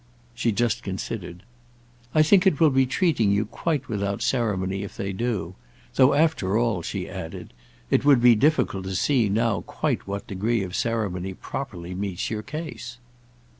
[0.33, 1.43] She just considered.
[2.15, 5.53] "I think it will be treating you quite without ceremony if they do;
[5.93, 7.53] though after all," she added,
[7.91, 12.41] "it would be difficult to see now quite what degree of ceremony properly meets your
[12.41, 12.97] case."